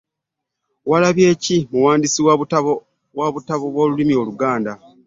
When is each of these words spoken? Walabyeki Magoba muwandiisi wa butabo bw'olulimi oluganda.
Walabyeki 0.89 1.55
Magoba 1.59 1.77
muwandiisi 1.79 2.19
wa 3.19 3.31
butabo 3.37 3.65
bw'olulimi 3.73 4.13
oluganda. 4.21 4.73